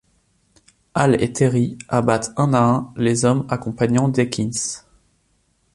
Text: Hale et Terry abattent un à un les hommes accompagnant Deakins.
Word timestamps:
Hale 0.95 1.21
et 1.21 1.31
Terry 1.31 1.77
abattent 1.87 2.31
un 2.35 2.55
à 2.55 2.59
un 2.59 2.93
les 2.97 3.23
hommes 3.23 3.45
accompagnant 3.51 4.07
Deakins. 4.09 4.81